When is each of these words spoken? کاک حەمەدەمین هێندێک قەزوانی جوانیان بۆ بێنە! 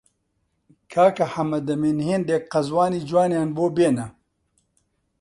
کاک 0.93 1.17
حەمەدەمین 1.33 1.97
هێندێک 2.09 2.43
قەزوانی 2.53 3.05
جوانیان 3.09 3.49
بۆ 3.57 3.65
بێنە! 3.75 4.07